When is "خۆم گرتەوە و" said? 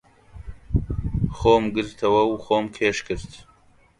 1.37-2.35